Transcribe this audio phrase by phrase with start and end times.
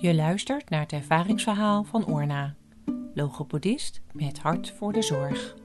[0.00, 2.54] Je luistert naar het ervaringsverhaal van Orna,
[3.14, 5.56] logopedist met hart voor de zorg.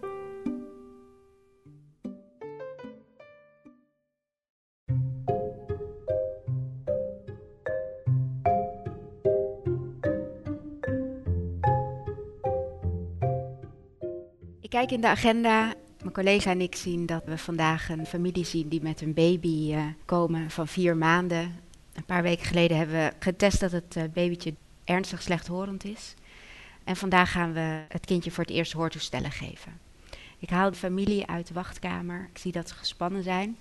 [14.62, 15.74] Ik kijk in de agenda.
[16.00, 19.72] Mijn collega en ik zien dat we vandaag een familie zien die met een baby
[19.74, 21.63] uh, komen van vier maanden.
[21.94, 26.14] Een paar weken geleden hebben we getest dat het uh, babytje ernstig slechthorend is.
[26.84, 29.80] En vandaag gaan we het kindje voor het eerst hoortoestellen geven.
[30.40, 32.30] Ik haal de familie uit de wachtkamer.
[32.34, 33.58] Ik zie dat ze gespannen zijn.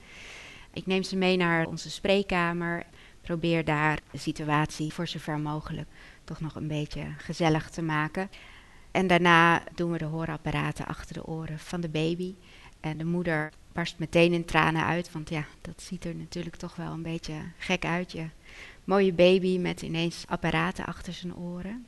[0.72, 2.86] Ik neem ze mee naar onze spreekkamer.
[3.20, 5.88] Probeer daar de situatie voor zover mogelijk
[6.24, 8.30] toch nog een beetje gezellig te maken.
[8.90, 12.34] En daarna doen we de hoorapparaten achter de oren van de baby.
[12.82, 16.76] En de moeder barst meteen in tranen uit, want ja, dat ziet er natuurlijk toch
[16.76, 18.12] wel een beetje gek uit.
[18.12, 18.26] Je
[18.84, 21.86] mooie baby met ineens apparaten achter zijn oren.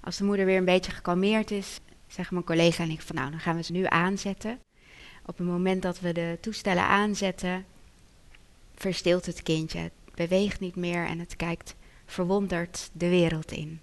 [0.00, 3.30] Als de moeder weer een beetje gekalmeerd is, zeggen mijn collega en ik van nou,
[3.30, 4.58] dan gaan we ze nu aanzetten.
[5.26, 7.64] Op het moment dat we de toestellen aanzetten,
[8.74, 9.78] verstilt het kindje.
[9.78, 11.76] Het beweegt niet meer en het kijkt
[12.06, 13.80] verwonderd de wereld in.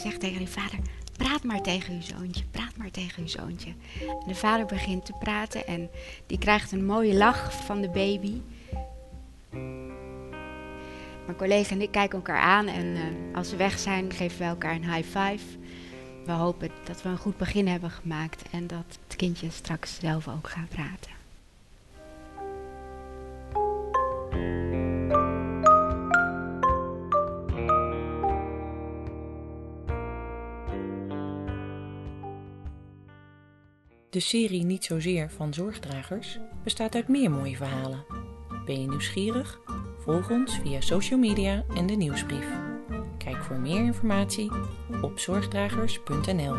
[0.00, 0.78] Zeg tegen die vader,
[1.16, 3.74] praat maar tegen uw zoontje, praat maar tegen uw zoontje.
[4.00, 5.90] En de vader begint te praten en
[6.26, 8.40] die krijgt een mooie lach van de baby.
[11.24, 14.44] Mijn collega en ik kijken elkaar aan en uh, als ze weg zijn geven we
[14.44, 15.44] elkaar een high five.
[16.24, 20.28] We hopen dat we een goed begin hebben gemaakt en dat het kindje straks zelf
[20.28, 21.19] ook gaat praten.
[34.10, 38.04] De serie Niet Zozeer van Zorgdragers bestaat uit meer mooie verhalen.
[38.64, 39.60] Ben je nieuwsgierig?
[39.98, 42.46] Volg ons via social media en de nieuwsbrief.
[43.18, 44.50] Kijk voor meer informatie
[45.02, 46.56] op zorgdragers.nl.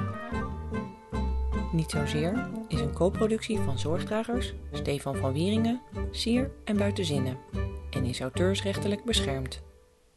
[1.72, 5.81] Niet Zozeer is een co-productie van Zorgdragers, Stefan van Wieringen,
[6.12, 7.38] Sier en Buitenzinnen
[7.90, 9.62] en is auteursrechtelijk beschermd.